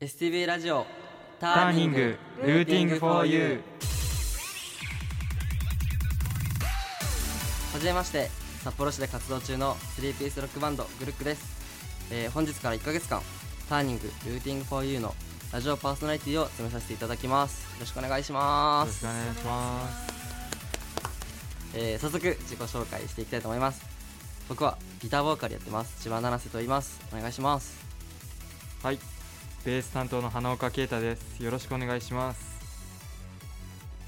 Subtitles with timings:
[0.00, 0.86] STV ラジオ
[1.40, 3.60] タターニングルーティング for you
[7.72, 8.30] はじめまして
[8.62, 13.20] 札幌市で活動中の3ピースロックバンドグルックです、えー本日から1ヶ月間
[13.68, 15.14] ターニングルーティング for you の
[15.52, 17.62] ラジオパーソナリティを務めさせていただきます。
[17.74, 19.04] よろしくお願いしよます。
[19.06, 20.14] ろしくお願いします。
[21.74, 23.82] えー早速自己紹介していきたいと思います。
[24.48, 26.02] 僕はギターボーカルやってます。
[26.02, 27.00] 千葉七瀬と言います。
[27.12, 27.78] お願いします。
[28.82, 28.98] はい
[29.68, 31.44] ベース担当の花岡啓太です。
[31.44, 32.58] よろしくお願いします。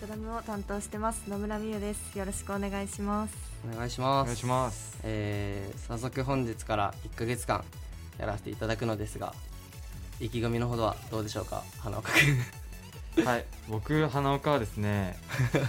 [0.01, 2.19] ドラムを担当してます野村美優です。
[2.19, 3.35] よろしくお願いします。
[3.71, 4.25] お願いしおます。
[4.25, 4.99] 願いします。
[5.03, 7.63] えー早速本日から1ヶ月間
[8.17, 9.35] やらせていただくのですが
[10.19, 11.63] 意気込みのほどはどうでしょうか？
[11.81, 12.11] 花岡
[13.15, 15.19] 君 はい僕花岡はですね
[15.53, 15.67] ちょっ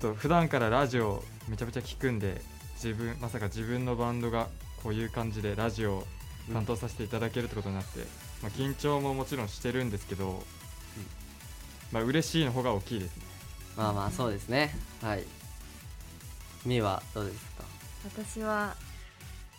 [0.00, 2.40] と普段からラジオめちゃめちゃ聞くんで
[2.82, 4.48] 自分まさか自分のバンドが
[4.82, 6.06] こういう感じでラジオを
[6.50, 8.06] 担当させていただけるってことになって、
[8.42, 10.42] まあ、緊張ももちろんしてるんですけど、
[11.92, 13.22] まあ嬉しいの方が大きいですね。
[13.76, 14.76] まあまあそうですね。
[15.02, 15.24] はい。
[16.66, 17.64] みーはどうですか？
[18.04, 18.76] 私は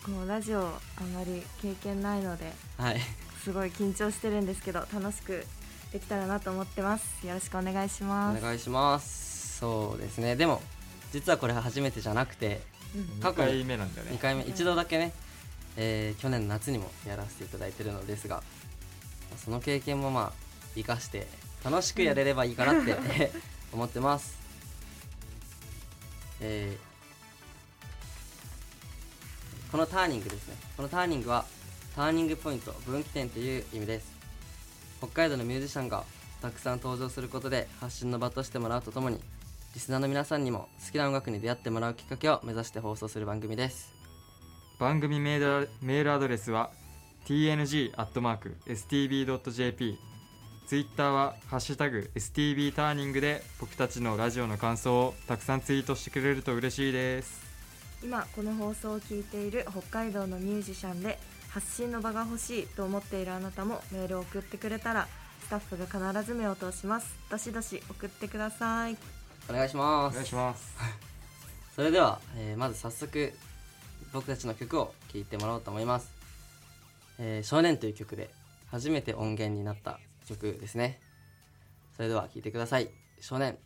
[0.05, 0.71] こうラジオあ
[1.13, 2.99] まり経験ないのではい。
[3.43, 5.45] すごい緊張してるんですけど楽しく
[5.91, 7.25] できたらなと思ってます。
[7.25, 8.41] よろしくお願いしおます。
[8.41, 9.57] 願いします。
[9.59, 10.35] そうですね。
[10.35, 10.61] でも
[11.11, 12.61] 実はこれ初めてじゃなくて
[12.95, 13.19] うん。
[13.19, 14.11] 過2去に回目なんだね。
[14.11, 14.43] 2回目。
[14.43, 15.11] 一度だけね、
[15.77, 18.43] えー去年の夏にもやらせていただいてるのですが
[19.43, 20.33] その経験もまあ
[20.75, 21.27] 生かして
[21.63, 23.31] 楽しくやれればいいかなって
[23.73, 24.37] 思ってます。
[26.41, 26.89] えー
[29.71, 30.55] このターニングですね。
[30.75, 31.45] このターニングは
[31.95, 34.11] ターニングポイント分岐点という意味です。
[34.97, 36.03] 北海道のミュージシャンが
[36.41, 39.19] たくさん登場することで発信の場としてもらうとともに
[39.75, 43.93] リスナーの皆さんにも好きな音楽に出会ってもらうきっかけを目指して放送する番組です。
[44.79, 46.71] 番組メールアドレスは
[48.67, 49.99] tng.stb.jp
[50.67, 57.41] ツイッターは「ハッシュタグ #stb ターニング」で僕たちのラジオの感想をたくさんツイートしてくれると嬉しいです。
[58.03, 65.07] 今この放送を聞いている北海道のミュージシャンで発信の場が欲しいと思っているあなたもメールを送ってくれたら
[65.43, 67.15] スタッフが必ず目を通します。
[67.29, 68.97] どしどし送ってください。
[69.49, 70.75] お願いしまおす願いします。
[71.75, 73.33] それでは、えーまず早速
[74.13, 76.11] 僕たちの曲を聴いてもらおうと思います
[77.19, 78.29] 「えー少年」という曲で
[78.67, 80.99] 初めて音源になった曲ですね。
[81.95, 83.57] それでは聴いてください「少年」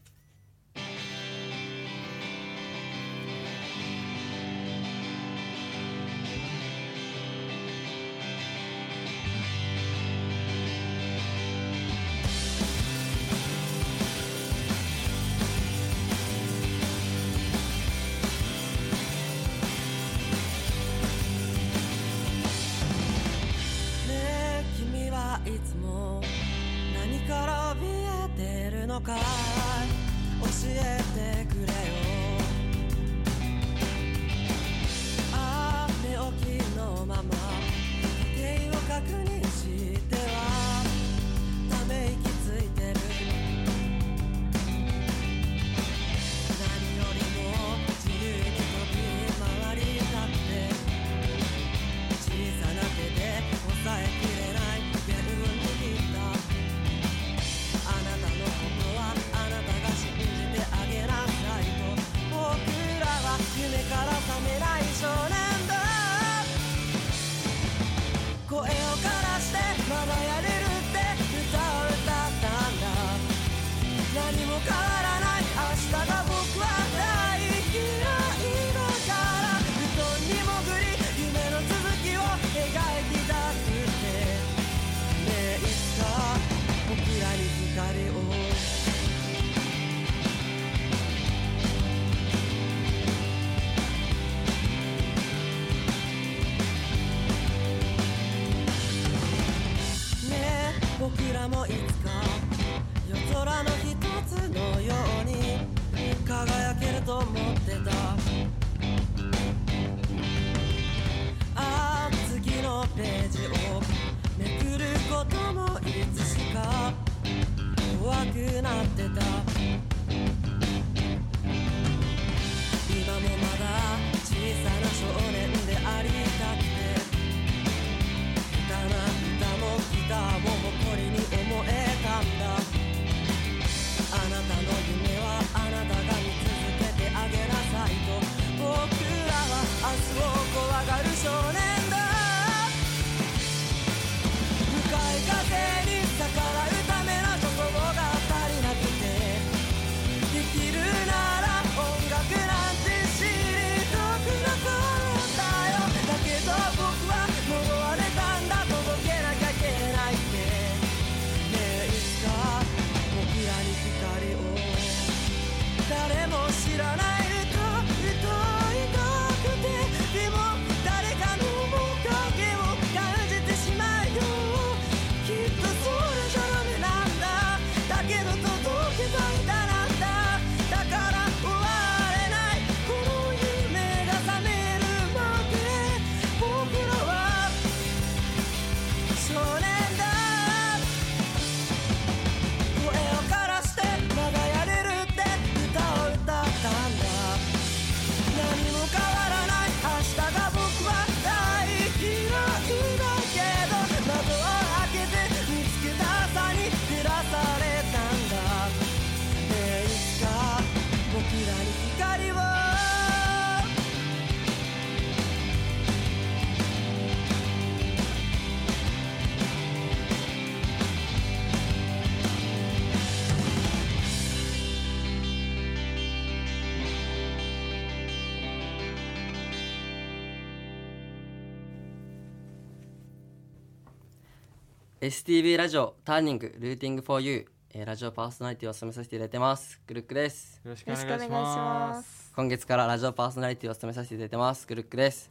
[235.04, 239.82] STV ラジオターニングルーティング for you えーラジオパーソナリティを務めさせていただいてます。
[239.86, 240.62] グルックです。
[240.64, 242.28] よろしくお願いしまます。
[242.28, 244.66] す今月からラジオパーソナリティを務めさせていただいてます。
[244.66, 245.30] グルックです。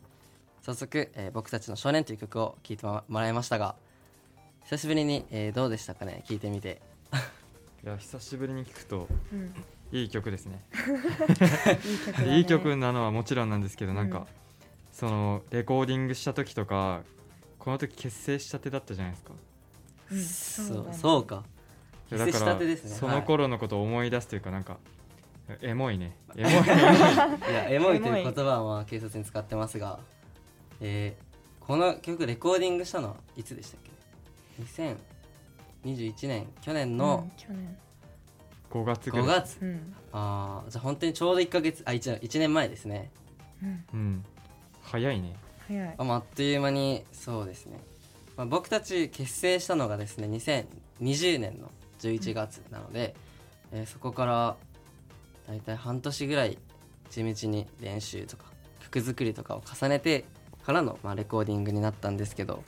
[0.60, 3.74] 早速、えー僕たちの少年という曲を聴いてもらいましたが
[4.64, 6.22] 久しぶりに、えーどうでしたかね？
[6.28, 6.82] 聴いてみて。
[7.82, 9.54] いや久しぶりに聞くとうん。
[9.90, 10.60] いい曲ですね。
[12.20, 12.36] いいね。
[12.36, 14.26] いい曲なのはもちろんなんですけどなんか、うん。
[14.92, 17.00] そのレコーディングした時とか
[17.58, 19.32] この時結成したてだったじゃないですか
[20.12, 20.22] うん。
[20.24, 21.26] そうそう。
[21.26, 21.44] か。
[22.10, 22.90] いや結成したてですね。
[22.90, 24.78] その頃のことを思い出すというかなんか、
[25.60, 26.16] エモいね。
[26.36, 26.52] エモい。
[26.52, 26.56] い
[27.54, 29.98] やエモいという言葉はまあ警察に使ってますが、
[30.80, 31.32] えー
[31.66, 34.92] この曲レコーディングしたのはいつでしたっけ
[35.84, 36.46] ？2021年。
[36.60, 37.76] 去年うんの去年。
[38.70, 39.26] 5月ぐらい。
[39.26, 39.94] 5月、うん。
[40.12, 43.10] ああじゃあ本当にちょうど1ヶ月あ 1, 1年前ですね。
[43.62, 43.84] うん。
[43.94, 44.24] うん。
[44.82, 45.36] 早いね。
[45.68, 45.94] 早い。
[45.96, 47.78] あ,、まあ、あっという間にそうですね、
[48.42, 53.14] まあ、僕たち結成したのがですね2020年の11月なので、
[53.70, 54.56] えーそこから
[55.46, 56.58] 大体半年ぐらい
[57.08, 58.46] 地道に練習とか
[58.80, 60.24] 曲作りとかを重ねて
[60.64, 62.64] からの、まあ、レコーディングになったんですけど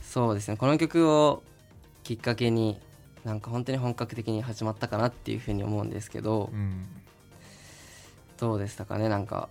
[0.00, 1.42] そうですねこの曲を
[2.04, 2.78] きっかけに
[3.24, 6.86] なんか本当に本格的に始まったかなっていうふうに思うんですけど、うん。
[8.38, 9.48] どうでしたかねなんか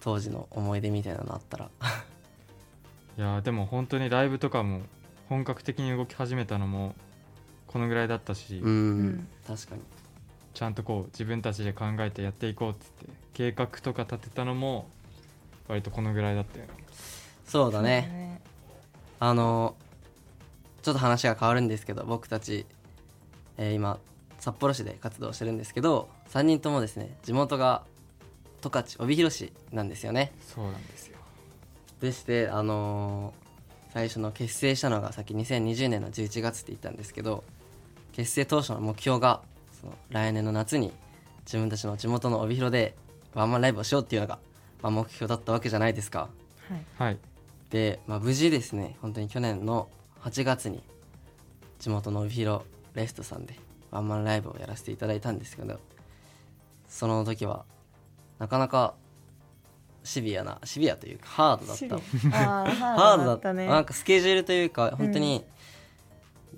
[0.00, 1.70] 当時の思い出みたいなのあったら
[3.20, 4.80] いやーでも本当にライブとかも
[5.28, 6.94] 本格的に動き始めたのも
[7.66, 9.28] このぐらいだったし、うん、ん。
[9.46, 9.82] 確かに。
[10.54, 14.88] ちゃんとこう自分たちで考えてやっていこうっつって計画とか立てたのも
[15.68, 16.64] 割とこのぐらいだったよ。
[16.64, 16.72] ね。
[17.44, 18.40] そうだね。
[19.18, 19.76] あの
[20.80, 22.64] ちょっと話が変わるんですけど僕たち、
[23.58, 23.98] えー今
[24.38, 27.82] 札幌市で活動してるんですけど3人ともですね地元が
[28.62, 30.32] 十勝帯広市なんですよね。
[30.40, 31.19] そうなんですよ
[32.00, 33.50] でしてあのー
[33.92, 37.44] 最初の結成したのがさっき2020年の11月って言ったんですけど
[38.12, 39.40] 結成当初の目標が
[39.80, 40.92] その来年の夏に
[41.44, 42.94] 自分たちの地元の帯広で
[43.34, 44.38] ワンマンライブをしようっていうのが、
[44.82, 46.28] まあ、目標だったわけじゃないですか。
[46.68, 46.84] はい。
[46.98, 47.18] はい。
[47.70, 49.88] で、まあ、無事ですね本当に去年の
[50.22, 50.82] 8月に
[51.78, 53.58] 地元の帯広レストさんで
[53.90, 55.78] ワンマンライブをやらせていただいたんですけど
[56.88, 57.64] その時は
[58.38, 58.94] なかなか
[60.02, 62.30] シビアなシビアというかハードだった。
[62.30, 63.66] ハハーードだったね。
[63.66, 65.44] なんかスケジュールというか本当に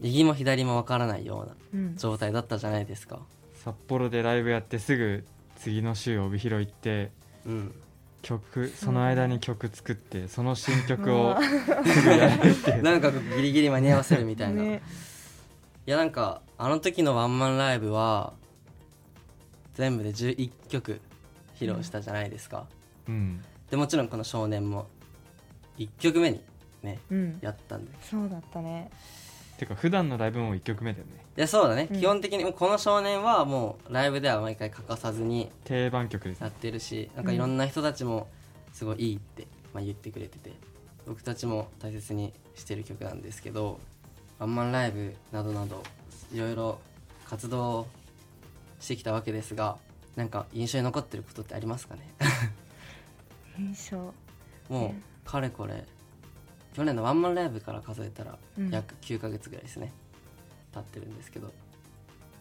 [0.01, 1.97] 右も左もわからないようなうん。
[1.97, 3.21] 状態だったじゃないですか。
[3.65, 5.25] 札幌でライブやってすぐ
[5.57, 7.11] 次の週帯広行って
[7.47, 7.75] うん。
[8.23, 11.37] 曲その間に曲作ってその新曲を
[11.85, 12.83] すぐやるっていう。
[12.85, 14.83] なんかギリギリ間に合わせるみたいな、ね。
[15.87, 18.35] いやなんかあの時のワンマンライブは
[19.75, 21.01] 全部で11曲
[21.57, 22.82] 披露したじゃないですか、うん
[23.71, 24.87] でもちろんこの「少年」も
[25.79, 26.41] 1曲目に
[26.83, 27.39] ねうん。
[27.41, 27.91] やったんで。
[27.91, 28.91] いそうだったね。
[29.59, 31.25] てか普段のライブも1曲目だよね。
[31.37, 32.01] やそうだね、うん。
[32.01, 38.29] 基本的にもうこの「少年」はもうライブでは毎回欠かさずに定番曲ですやってるしなんかいろんな人たちも
[38.73, 40.53] すごいいいって、まあ、言ってくれてて
[41.07, 43.81] 僕たちも大切にしてる曲なんですけど
[44.39, 45.83] ワンマンライブなどなど
[46.33, 46.81] いろいろ
[47.27, 47.87] 活動
[48.81, 49.77] してきたわけですが
[50.17, 52.15] なんか印象に残ってることってありますかね？
[53.59, 54.13] 印象。
[54.69, 54.95] も
[55.27, 55.85] うかれこれ
[56.75, 58.71] 去年のワンマンライブから数えたらうん。
[58.71, 59.93] 約9ヶ月ぐらいですね。
[60.73, 61.53] 経ってるんですけど。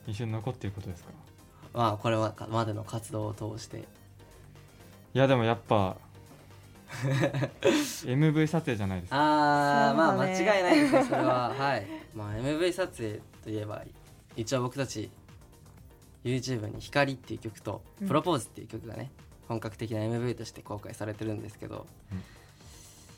[0.08, 1.12] 印象に残っていることですか？
[1.74, 3.80] まあこれはまでの活動を通して。
[3.80, 3.84] い
[5.14, 5.98] やでもやっぱ
[8.06, 9.18] MV 撮影じゃないですか。
[9.90, 11.50] あー、まあ間違いないですねそれは。
[11.54, 11.86] はい。
[12.16, 13.84] まあ MV 撮影といえば
[14.36, 15.10] 一応僕たち
[16.24, 19.12] YouTube に「光」っていう曲と「うんプロポーズ」っていう曲がね、
[19.48, 22.24] 本格的な MV として公開されてるんですけど、うん。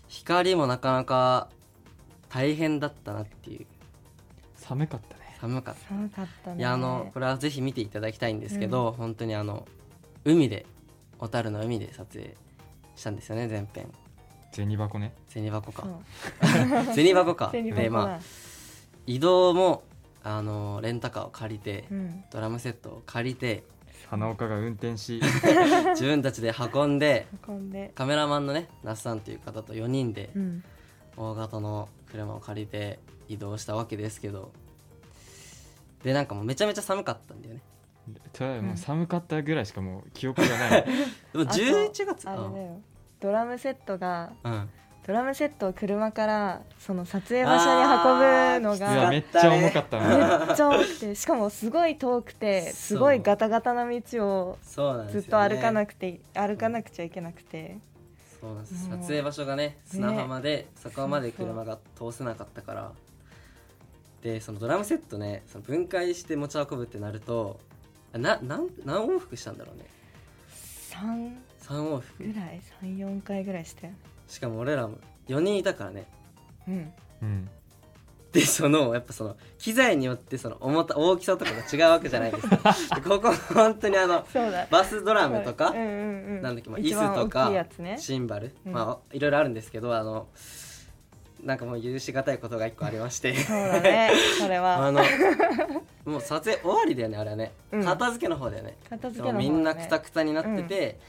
[0.08, 1.50] 光もなかなか
[2.30, 3.66] 大変だったなっていう。
[4.56, 5.38] 寒かったね。
[5.40, 5.88] 寒かった。
[5.88, 6.60] 寒かったね。
[6.60, 9.68] いやあのこれはぜひ見ていただきたいんですけど、本当にあの
[10.26, 10.66] 海で
[11.20, 12.36] 小樽の海で撮影
[12.96, 13.92] したんですよね全編。
[14.52, 15.14] 銭箱ね。
[15.28, 15.86] 銭箱か。
[16.94, 17.50] 銭箱か。
[17.52, 18.20] 銭箱だでまあ
[19.06, 19.84] 移動も
[20.24, 22.24] あのレンタカーを借りて、うん。
[22.32, 23.64] ドラムセットを借りて
[24.14, 25.20] 花岡が運転し
[25.94, 27.92] 自分たちで運んで運んで。
[27.96, 30.64] カメラマンのね那須さんという方と4人でうん。
[31.18, 34.52] 大型の車を借りて移動したわけですけど
[36.04, 37.62] でなんかもうめちゃめちゃ寒かったんだよね。
[38.34, 40.86] ただもう寒かったぐらいしかもう記憶がない。
[41.34, 42.82] でもあと11月あれだよ。
[43.20, 44.70] ドラムセットがうん
[45.06, 57.78] ドラムセットを車からその撮影場所に運ぶのいやがめっちゃ重かっためなっちゃ多くてしかもすごい遠くてすごいガタガタな道をそうなんですよ、ね、ずっと歩かなくて歩かなくちゃいけなくて。
[58.40, 62.92] そうなんです撮影場所がね砂浜で、そこまで車が通せなかったから。
[64.22, 67.60] でそのドラムセットねその分解して持ち運ぶってなると
[68.14, 69.86] あな何何往復したんだろうね。
[70.92, 72.24] 3 3往復。
[72.24, 74.00] ぐらい？34回ぐらいしたよね
[74.34, 74.98] しかも俺らも
[75.28, 76.08] 4人いたからね。
[76.68, 76.94] うん。
[77.22, 77.50] うん。
[78.32, 82.76] でそのやっぱその機材によってその重た大きさとかが違うわけじゃないですか。
[82.98, 84.26] でここ本当にあの
[84.72, 85.88] バスドラムとか、うんうんう
[86.40, 86.42] ん。
[86.42, 87.98] なんだっけ、まあ、椅子とかね。
[88.00, 88.74] シンバル、うん。
[88.74, 90.28] まあいろいろあるんですけどあの
[91.44, 93.36] なんかもう許しがたいことが一個ありまして。
[93.36, 94.12] そうだね。
[94.40, 95.04] それ あはの
[96.06, 97.86] もう撮影終わりだよねあれはね、うん。
[97.86, 98.78] 片付けの方だよね。
[98.90, 99.48] 片付けの方だね。
[99.48, 101.00] みんなくたくたになってて、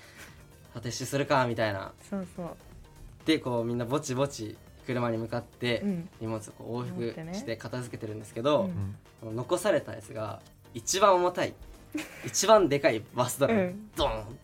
[0.74, 1.90] さて撤収するかみたいな。
[2.10, 2.56] そうそう
[3.24, 6.08] でこうみんなぼちぼち車に向かってうん。
[6.20, 8.70] 荷物をこう往復して片付けてるんですけど、
[9.22, 9.36] うん。
[9.36, 10.40] 残されたやつが
[10.74, 11.54] 一番重たい
[12.26, 13.90] 一番でかいバスドラム、うん。
[13.96, 14.38] ドーン。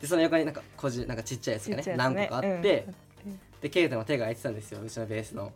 [0.00, 2.86] でその横になんか小じなんかちっちゃいやつがねちっちゃいやつ何個かあって、
[3.24, 3.40] うん。
[3.62, 5.52] でケイタも手が空いてたんですようちのベースの。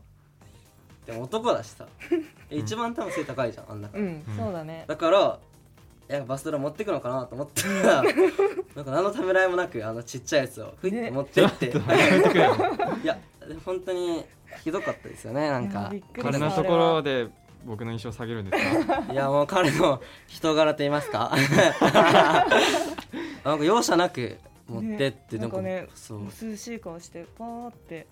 [1.07, 1.87] でも男だしさ。
[2.51, 4.25] え一番多分背高いじゃんあんなうん。
[4.37, 4.85] そうだね。
[4.87, 5.50] だからい
[6.13, 11.87] やバスドラ持ってくのかなと思ったら なんか何のためらいもなくあのちっちゃいやつをふいってね持ってって、ちょって
[13.05, 13.19] いや
[13.65, 14.25] 本当に
[14.65, 15.89] ひどかったですよねなんか。
[15.93, 17.29] びっくりこんなところで
[17.65, 19.13] 僕の印象下げるんですか？
[19.13, 21.33] いやもう彼の人柄と言いますか。
[23.45, 24.37] なんか容赦なく
[24.69, 26.21] 持ってって、ねなんかねそう。
[26.43, 28.07] 涼しい顔してパーって。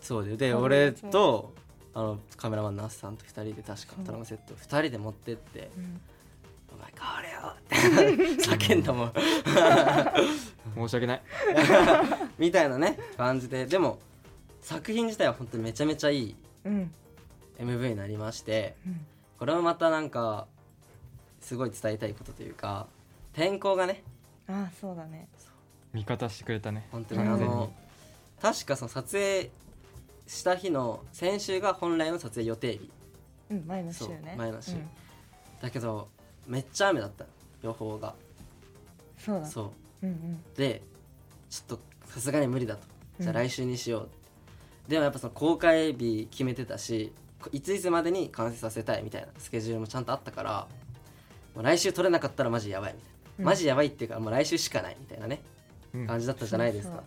[0.00, 1.52] そうでであ俺と
[1.94, 5.70] あのカメラマンのアスさんと2人で確かドラムセット2人で持ってって。
[5.76, 6.06] うん「お
[6.80, 7.76] 前変われよ」って
[8.50, 9.06] 叫んだも。
[9.06, 9.12] ん
[10.74, 11.22] 申し訳ない。
[12.38, 13.66] みたいなね感じで。
[13.66, 13.98] でも
[14.60, 16.94] 作品自体は本当にめちゃめちゃいいうん。
[17.58, 19.06] MV になりましてうん。
[19.38, 20.46] これもまたなんか
[21.40, 22.86] すごい伝えたいことというか
[23.32, 24.02] 天候がね。
[24.48, 25.28] ああそうだね。
[25.92, 26.88] 味方してくれたね。
[26.92, 27.22] 本当に。
[27.22, 27.72] あの
[28.40, 29.50] 確かその撮影
[30.26, 32.90] した日の先週が本来の撮影予定日。
[33.50, 34.72] うん前の週そうね前の週。
[34.72, 34.88] うん。
[35.60, 36.08] だけど
[36.50, 37.24] めっちゃ雨だった
[37.62, 38.14] 予報が。
[39.16, 39.46] そうだ。
[39.46, 40.06] そう。
[40.06, 40.42] うんうん。
[40.56, 40.82] で
[41.48, 42.82] ちょっとさすがに無理だと。
[43.20, 44.18] じゃあうん来週にしようって、
[44.88, 50.66] でもやっぱその公開日決めてたしこいついつまでに完成させたいみたいなスケジュールもちゃんとあったから
[51.54, 53.44] もう来週取れなかったらマジやばいみたいな、うん。
[53.44, 55.42] マジやばいっていうかもう来週しかないみたいなね
[55.94, 56.06] うん。
[56.06, 56.96] 感じだったじゃないですか。
[56.96, 57.02] そ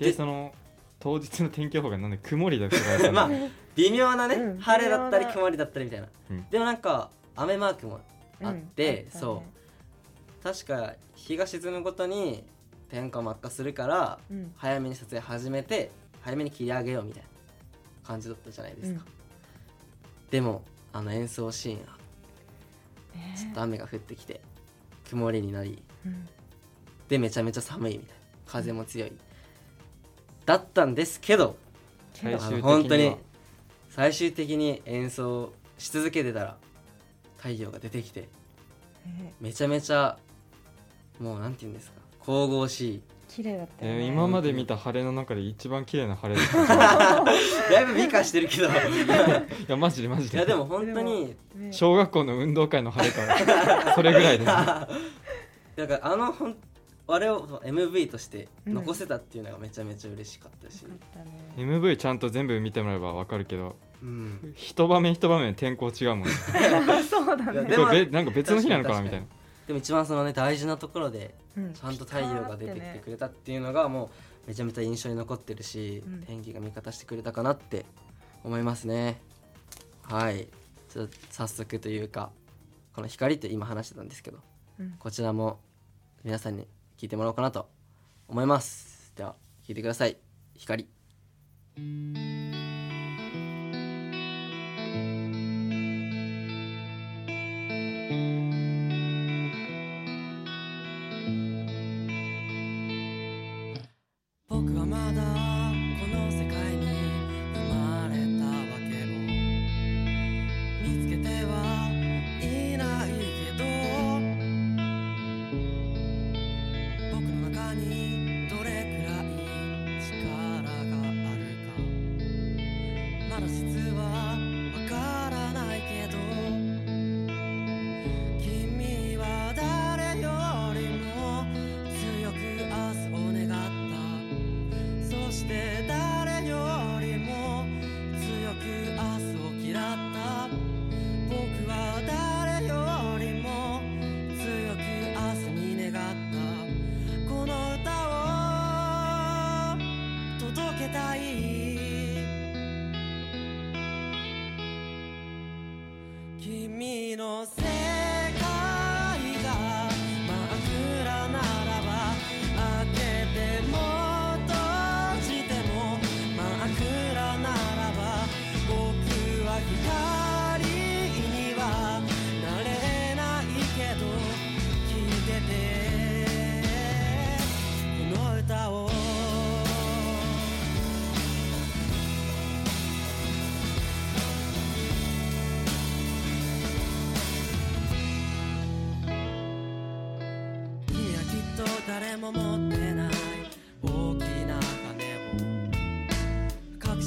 [0.00, 0.54] う、でその
[1.00, 3.30] 当日の天気予報がなんで曇りだったの まあ
[3.74, 4.58] 微妙なね、うん。
[4.58, 6.46] 晴れだったり曇りだったりみたいな、うん。
[6.50, 8.00] でもなんか雨マークも
[8.42, 9.42] あって、うんそ
[10.40, 10.44] う。
[10.44, 12.44] 確か日が沈むごとに
[12.90, 14.52] 天候も悪化するからうん。
[14.56, 17.28] 早めに撮影始めて早めに切り上げようみたいな
[18.06, 19.04] 感じだったじゃないですか、
[20.30, 20.62] でも
[20.92, 21.98] あの演奏シーンは
[23.14, 23.34] ね。
[23.38, 24.40] ちょっと雨が降ってきて
[25.08, 26.28] 曇りになりうん。
[27.08, 28.14] でめちゃめちゃ寒いみたいな
[28.46, 29.12] 風も強い、
[30.46, 31.56] だったんですけど
[32.62, 33.16] 本当に
[33.90, 36.56] 最終的に演奏し続けてたら
[37.42, 38.20] 太陽が出てきて
[39.06, 39.34] ね。
[39.40, 40.16] めちゃめちゃ
[41.18, 43.00] もうなんて言うんですか神々しい。
[43.28, 46.40] 綺麗だったよえーね今まで見た晴れの中で一番綺麗な晴れ。
[46.40, 48.68] だっただいぶ美化してるけど。
[48.68, 48.74] い い
[49.66, 50.38] やマジでマジで。
[50.38, 51.72] やでも本当にね。
[51.72, 54.46] 小学校の運動会の晴れから それぐらいです。
[54.46, 54.86] だか
[55.76, 56.56] らあのほん
[57.08, 61.30] あれを MV として残せたっていうのがめちゃめちゃ嬉しかったし、よかったね。
[61.56, 66.34] MV ちゃんと全部見てもらえば分かるけどうん、一場面一場面天候違うもんね。
[67.08, 68.06] そうだね。
[68.06, 69.26] なんか別の日なのかなみたいな。
[69.68, 71.72] でも一番そのね大事なところでうん。
[71.72, 74.10] ちゃんと太陽が出てきてくれたっていうのがも
[74.44, 76.22] うめちゃめちゃ印象に残ってるし、うん。
[76.22, 77.86] 天気が味方してくれたかなって
[78.42, 79.20] 思いますね。
[80.02, 80.48] はい。
[80.88, 82.32] ちょっと早速というか
[82.94, 84.38] この光って今話してたんですけど
[84.80, 84.96] うん。
[84.98, 85.60] こちらも
[86.24, 86.66] 皆さんに
[86.98, 87.68] 聞いてもらおうかなと
[88.26, 89.12] 思います。
[89.14, 90.16] では聞いてください。
[90.56, 90.88] 光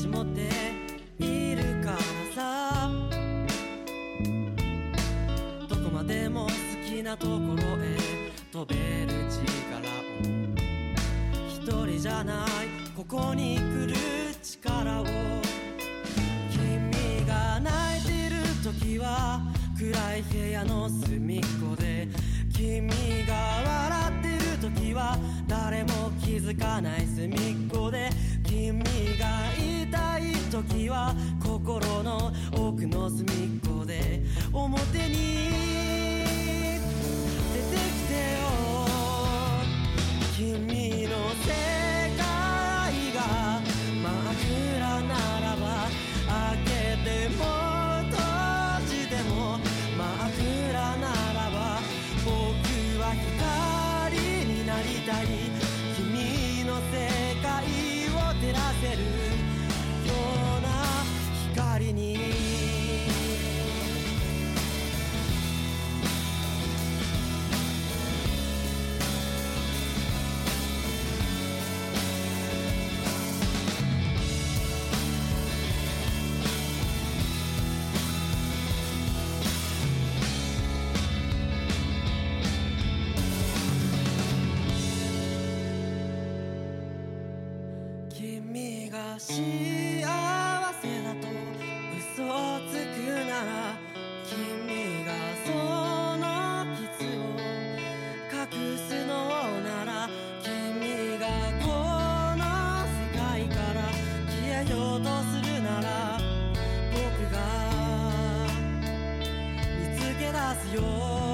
[0.05, 0.41] し持って
[1.17, 1.97] いるから
[2.35, 2.91] さ。
[5.67, 6.51] どこまでも好
[6.87, 7.97] きなところへ
[8.51, 10.25] 飛べる力を。
[11.49, 12.47] 一人じゃない
[12.95, 13.95] ここに来る
[14.43, 15.05] 力を。
[16.51, 19.41] 君が泣いてる時は
[19.77, 22.07] 暗い部屋の隅っこで。
[22.53, 22.87] 君
[23.27, 23.33] が
[23.65, 24.27] 笑って
[24.67, 27.39] る時は誰も気づかない隅っ
[27.69, 28.09] こで。
[28.43, 28.83] 君
[29.17, 29.74] が痛い
[30.63, 31.13] 時は
[31.43, 33.29] 心の奥の隅っ
[33.67, 36.04] こで表に
[89.27, 91.25] 幸せだと
[91.97, 93.75] 嘘をつくなら
[94.23, 95.09] 君が
[95.43, 95.49] そ
[96.17, 96.23] の
[96.75, 97.33] 傷を
[98.31, 99.11] 隠すの
[99.61, 99.89] なら
[100.43, 101.25] 君が
[101.59, 101.65] こ
[102.37, 102.45] の
[102.85, 103.89] 世界から
[104.29, 106.19] 消えようとするなら
[106.93, 107.01] 僕
[107.33, 107.35] が
[109.79, 110.37] 見つけ出
[110.69, 111.24] すよ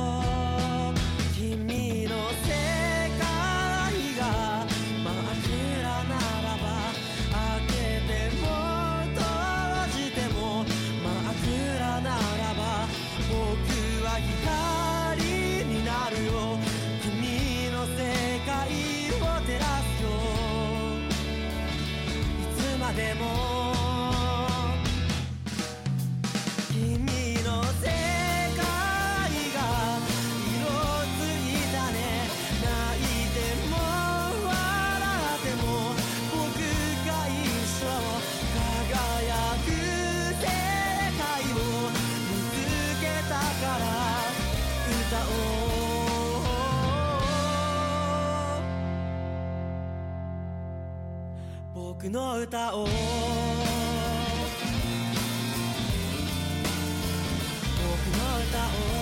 [51.74, 52.86] 僕の歌を。
[52.86, 52.92] 僕
[58.18, 59.01] の歌を。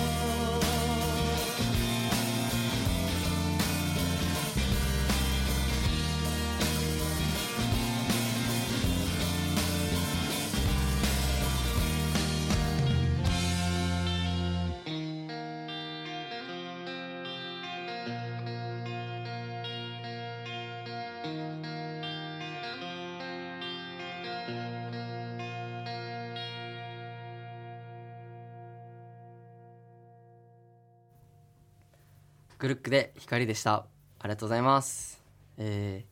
[32.60, 33.72] グルックで光でした。
[33.72, 33.86] あ
[34.24, 35.24] りがとうございます。
[35.56, 36.04] え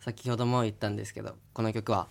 [0.00, 2.08] ー、先ほども言ったんですけどこの曲は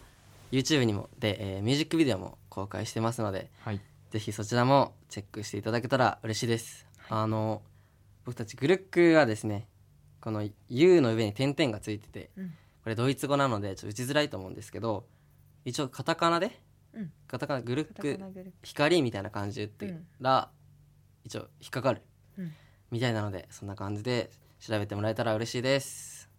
[0.49, 3.81] YouTube にもで、えーミュージックビデオも公開してますのではい。
[4.09, 7.63] ぜひそちらもチェックしていただけたら嬉しいです、あの
[8.23, 9.67] 僕たちグルックはですね
[10.21, 12.53] この U の上に点々がついてて、うん。
[12.83, 15.05] これドイツ語なのでちょっと打ちづらいと思うんですけど
[15.65, 16.57] 一応カタカナで、
[16.93, 17.11] うん。
[17.27, 18.17] カタカナグルック
[18.63, 20.49] 光みたいな感じで言ったら、
[21.25, 22.10] 一応引っかかる、うん
[22.91, 26.29] みたいなのでそんな感じで調べてもらえたら嬉しいです。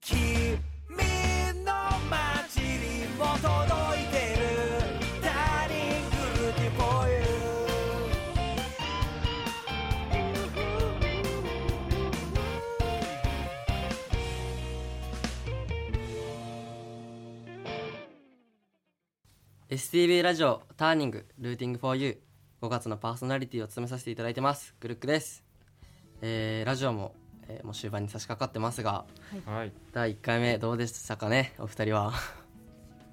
[0.00, 0.58] 君
[1.64, 1.72] の
[2.10, 4.42] 街にも届いてる。
[5.22, 7.22] Turning Beauty for You
[19.70, 22.20] 「STV ラジオターニングルーティング for you」
[22.60, 24.74] 5月のパーソナリティを務めさせていただいてます。
[24.80, 25.44] グルックです、
[26.22, 27.14] えーラジオも、
[27.48, 29.04] えーもう終盤に差し掛かってますが
[29.44, 29.72] はい。
[29.92, 32.12] 第1回目どうでしたかねお二人は？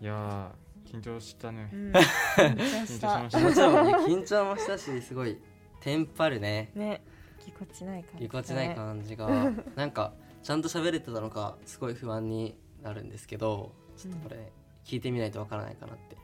[0.02, 1.70] いやー緊張したね。
[1.74, 1.92] うん。
[2.38, 3.40] 緊張しました。
[3.40, 5.38] もちろんね緊張もしたしすごい
[5.82, 6.72] テンパるね。
[6.76, 7.04] ね。
[7.46, 9.28] ぎこちない感じぎこちない感じが。
[9.76, 14.52] なんかちゃんと喋れてたのかすごい不安になるんですけどちょっとこれ
[14.86, 16.18] 聞いてみないとわからないかなって。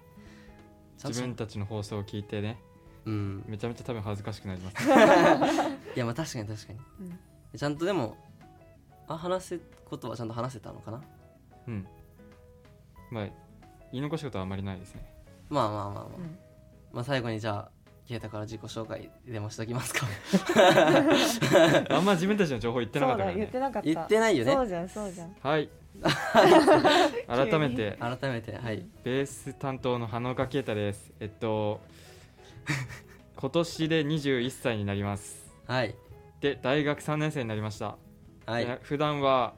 [1.04, 2.58] 自分たちの放送を聞いてね。
[3.06, 3.44] うん。
[3.48, 4.78] めちゃめちゃ多分恥ずかしくなります
[5.96, 6.80] いやまあ確かに確かに。
[7.02, 7.20] うん。
[7.58, 8.18] ちゃんとでも
[9.08, 11.02] あ話すことはちゃんと話せたのかな？
[11.68, 11.88] うん。
[13.12, 13.28] まあ
[13.92, 15.06] 言い残したことはあまりないですね。
[15.50, 16.38] まあまあまあまあ、うん。
[16.92, 17.72] まあ最後にじゃあ
[18.08, 20.06] ケイタから自己紹介でもしときますか？
[21.90, 23.40] あんま自分たちの情報言ってなかったからね。
[23.40, 23.90] 言ってなかった。
[23.90, 24.54] 言ってないよね。
[24.54, 25.36] そうじゃんそうじゃん。
[25.42, 25.70] はい。
[27.28, 27.98] 改めて。
[28.00, 28.86] 改めてはい。
[29.04, 31.12] ベース担当の花岡啓太です。
[31.20, 31.80] えっと
[33.38, 35.96] 今年で21歳になりますはい。
[36.42, 37.98] で大学3年生になりました、
[38.46, 38.66] はい。
[38.66, 39.54] で普段は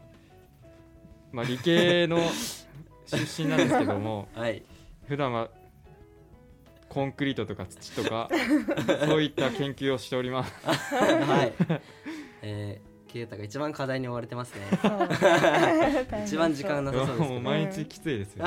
[1.32, 2.20] まあ理系の
[3.06, 4.64] 出身なんですけども はい。
[5.08, 5.50] 普段は
[6.90, 8.30] コンクリートとか土とか
[9.06, 10.54] そういった研究をしております。
[10.96, 11.54] はい。
[12.42, 14.62] えー、ケイタが一番課題に追われてますね。
[16.26, 18.46] 一番時間なさそうですけどもう毎日きついですよ、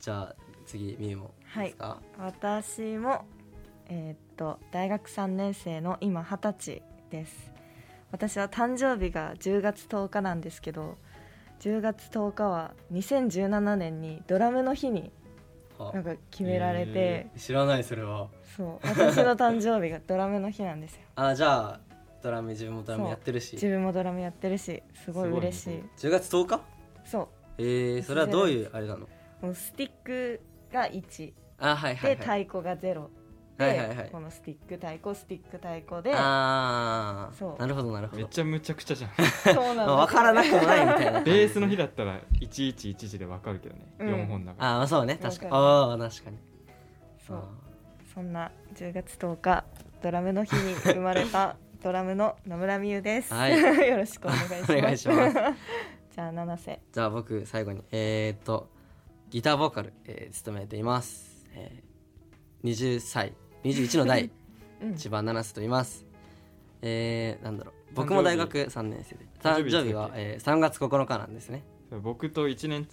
[0.00, 0.34] じゃあ
[0.66, 1.34] 次みゆも。
[1.44, 1.66] はい。
[1.66, 2.00] ですか？
[2.18, 3.24] 私も
[3.88, 7.52] えーっと大学3年生の今二十歳です。
[8.10, 10.96] 私は誕生日が10月10日なんですけど
[11.60, 15.12] 10月10日は2017年にドラムの日に
[15.78, 18.28] はなんか決められて、へ知らないそれは。
[18.56, 21.02] そう私の誕生日がドラムの日なんですよ。
[21.16, 21.80] あじゃあ
[22.22, 23.52] ドラム自分もドラムやってるし。
[23.52, 25.82] 自分もドラムやってるしすごい嬉しい。
[25.96, 26.60] す10月10日？
[27.04, 29.06] そえー、それはどういうあれなの？
[29.42, 30.40] うもうスティック
[30.72, 32.44] が1あはいはいではい。
[32.44, 33.19] 太鼓が0で、
[33.64, 34.08] はいはいはい。
[34.10, 37.60] このスティック太鼓スティック太鼓でああそう。
[37.60, 38.18] なるほどなるほど。
[38.18, 39.10] めっちゃむちゃくちゃじゃん。
[39.54, 44.08] そうなんまあ、分からなくもないみたいなベースの日だったら1111でわかるけどね、うん。
[44.08, 44.68] 4本だから。
[44.70, 45.50] ああまあそうね確かに。
[45.52, 46.38] わああ確かに。
[47.26, 47.36] そう。
[47.36, 47.42] あ
[48.14, 49.64] そんな10月10日
[50.02, 53.52] ドラムの日に生まれた ドラムの野村美優です、はい。
[53.88, 54.72] よろしくお願いします。
[54.72, 55.34] お願いします。
[56.14, 56.80] じゃあ七瀬。
[56.92, 58.68] じゃあ僕最後にえー、っと
[59.30, 63.32] ギターボーカル、えー、務めています、えー、20歳
[63.64, 64.30] 21の代
[64.82, 64.94] うん。
[64.96, 66.06] 千葉七瀬と言います。
[66.82, 67.94] えー、なんだろう。
[67.94, 69.26] 僕も大学3年生で。
[69.42, 71.64] 誕誕生日は、えー、3月9日なんですね。
[72.02, 72.88] 僕と1年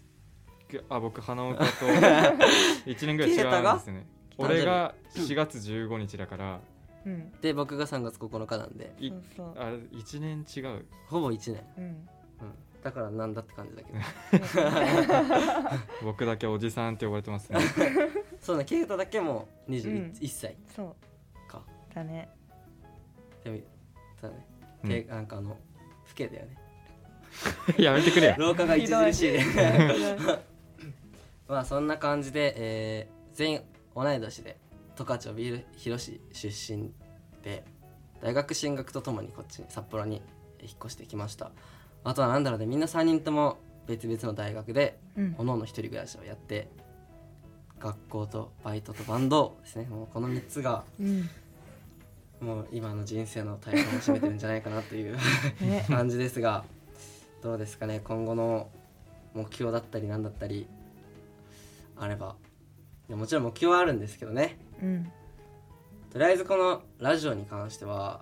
[0.90, 1.86] あ僕花岡と
[2.86, 6.60] 1年ぐらい違うんですよね俺が4月15日だから。
[7.06, 7.32] うん。
[7.42, 8.94] で僕が3月9日なんで。
[9.00, 9.54] いそうそう。
[9.58, 10.86] あ1年違う。
[11.08, 12.10] ほぼ1年、うんうん、
[12.84, 14.00] だからなんだって感じだけど。
[16.04, 17.60] 僕だけおじさんって呼ばれてますね。
[18.40, 19.76] そうねケイタだけもうん。
[19.76, 20.96] 21歳そ
[21.46, 21.52] う。
[21.52, 21.64] か、
[21.94, 22.30] だね。
[23.44, 23.58] でも
[24.22, 24.46] だね、
[24.84, 24.90] うん。
[24.90, 25.58] けなんかあの老
[26.16, 26.58] けだよね。
[27.78, 28.36] やめてくれよ。
[28.38, 29.66] 廊下が著しいでひどい。
[31.48, 33.62] まあそんな感じで、えー全員
[33.96, 34.58] 同い年で
[34.96, 36.92] 十勝帯広市出身
[37.44, 37.64] で
[38.20, 40.24] 大学進学とともにこっちに札幌に
[40.60, 41.52] 引っ越してきました
[42.10, 45.36] あとはなんだろうねみんな3人とも別々の大学でうん。
[45.38, 46.68] おのおの一人暮らしをやって
[47.80, 49.86] 学校とバイトとバンドですね。
[49.86, 51.30] もうこの3つがうん。
[52.40, 55.16] もう今の人生の大半を占めてるんじゃないかなという
[55.62, 55.86] ね。
[55.88, 56.64] 感じですが
[57.42, 58.00] どうですかね？
[58.04, 58.70] 今後の
[59.34, 60.68] 目標だったり何だったり
[61.98, 62.36] あれば。
[63.10, 64.58] もちろん目標はあるんですけどね。
[64.82, 65.12] うん。
[66.12, 68.22] とりあえずこのラジオに関しては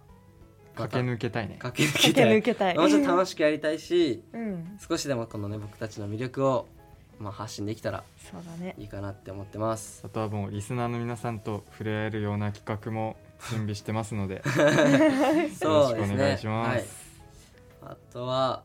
[0.76, 1.58] 駆け抜けたいね。
[1.60, 2.38] 駆け抜駆けけたい。
[2.38, 2.78] 抜けたい。
[2.78, 4.78] もうちょっと楽しくやりたいしうん。
[4.88, 6.68] 少しでもこのね僕たちの魅力を、
[7.20, 8.76] まあ、発信できたらそうだね。
[8.78, 10.02] いいかなって思ってます。
[10.06, 13.16] あとはもうリスナーの皆さんと触れ合えるような企画も
[13.50, 16.96] 準備してますのでそうですねよろしくお願いします。
[17.82, 18.64] はい、あとは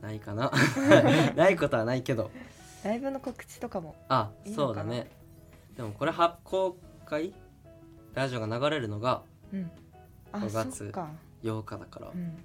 [0.00, 0.52] ないかな？
[1.36, 2.30] ないことはないけど。
[2.84, 3.96] ライブの告知とかも。
[4.08, 4.66] あいいのかな？
[4.66, 5.10] そうだね。
[5.76, 7.32] でもこれ発公開
[8.14, 9.70] ラジオが流れるのがうん。
[9.87, 9.87] あ
[10.40, 11.08] 5月そっか。
[11.42, 12.44] 8日だから、うん。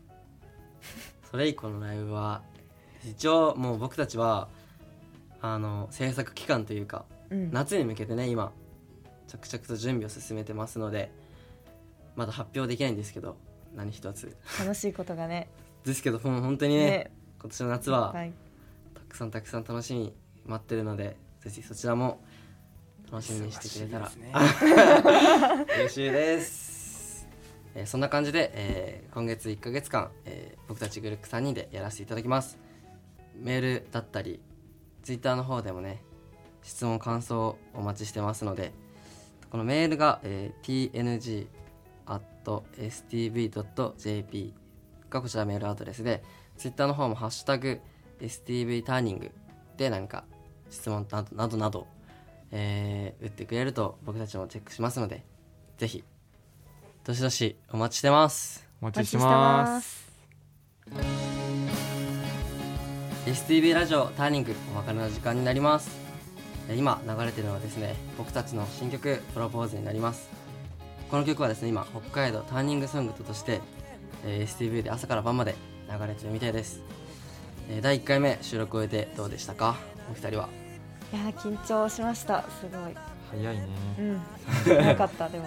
[1.29, 2.43] それ以降のライブは
[3.05, 4.49] 一応もう僕たちは
[5.41, 7.51] あの制作期間というかうん。
[7.51, 8.51] 夏に向けてね今
[9.27, 11.11] 着々と準備を進めてますので
[12.15, 13.37] まだ発表できないんですけど
[13.75, 14.35] 何一つ。
[14.59, 15.49] 楽しいことがね。
[15.83, 17.11] ですけどもう本当にねね。
[17.39, 18.33] 今年の夏ははい。
[18.93, 20.13] たくさんたくさん楽しみ
[20.45, 22.23] 待ってるのでぜひそちらも
[23.11, 24.09] 楽しみにしてくれたら、
[25.77, 26.62] 嬉しいです、
[27.75, 32.57] えーそんな感じで、えー今月1ヶ月間、えー僕たちグループ3人でやらせていただきます。
[33.35, 34.39] メールだったり
[35.03, 36.01] ツイッターの方でもね
[36.61, 38.71] 質問感想をお待ちしてますので
[39.49, 40.91] このメールが、えー
[43.25, 44.53] tng.stv.jp
[45.09, 46.23] がこちらメールアドレスで
[46.57, 47.79] Twitter の方も「ハッシュタグ
[48.19, 49.31] #stv ターニング」
[49.77, 50.25] で何か
[50.69, 51.87] 質問などなどなど、
[52.51, 55.23] えー打ってくれると僕たちもチェックしますので
[55.77, 56.03] ぜひ
[57.05, 58.65] どしどしお待ちしてます。
[58.81, 60.03] お待ちしてます。
[63.25, 65.89] STV ラジオターニングお別れの時間になります。
[66.69, 70.29] えー今流れてるのはですね僕たちの新曲「プロポーズ」になります。
[71.11, 73.59] この曲はですね今北海道ターニングソングとして、
[74.25, 75.55] えー STV で朝から晩まで
[75.89, 76.79] 流れてるみたいです、
[77.69, 79.75] えー第1回目収録を終えてどうでしたか？
[80.09, 80.47] お二人は。
[81.11, 82.43] いやー緊張しました。
[82.61, 82.95] すごい
[83.37, 83.67] 早いね。
[83.99, 84.13] うん
[84.87, 85.45] よかったでも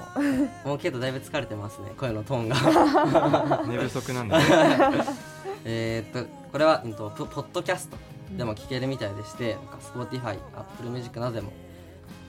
[0.65, 4.39] もうけどだいぶ疲れてますね声のトーンが 寝不足なんだ。
[5.65, 7.97] えーっとこれは、うん、とポポッドキャスト
[8.37, 11.51] でも聞けるみたいでして、なんか Spotify、Apple Music などでも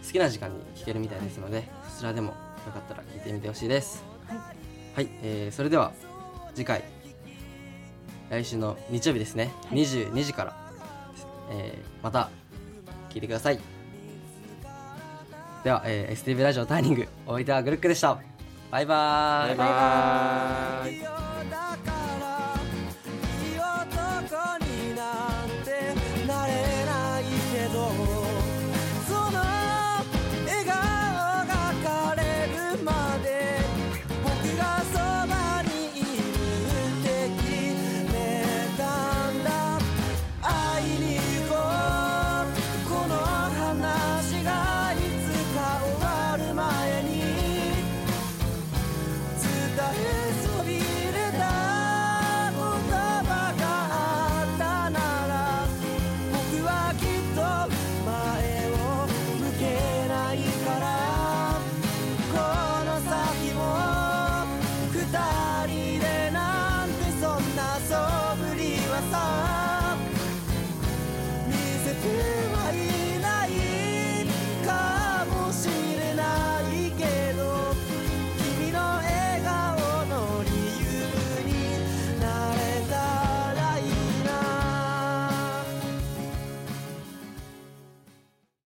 [0.06, 2.34] 好きな時間に聞けるみたいですので、そちらでもよ
[2.74, 4.04] かったら聞いてみてほしいです。
[4.28, 4.38] はい
[4.96, 5.92] はい、えーそれでは
[6.56, 6.84] 次回
[8.30, 10.56] 来週の日曜日ですね、22時から、
[11.52, 12.30] えーまた
[13.10, 13.77] 聞いてください。
[15.68, 18.18] では、えー STV ラジオターニングお相手はグルックでした。
[18.72, 19.58] バイバーイ。
[19.58, 21.27] バイバーイ。